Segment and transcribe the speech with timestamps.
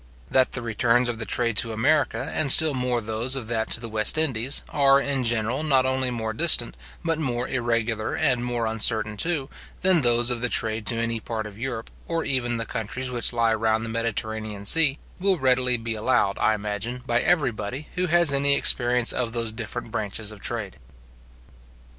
[0.31, 3.79] That the returns of the trade to America, and still more those of that to
[3.79, 8.65] the West Indies, are, in general, not only more distant, but more irregular and more
[8.65, 9.47] uncertain, too,
[9.81, 13.11] than those of the trade to any part of Europe, or even of the countries
[13.11, 18.07] which lie round the Mediterranean sea, will readily be allowed, I imagine, by everybody who
[18.07, 20.77] has any experience of those different branches of trade.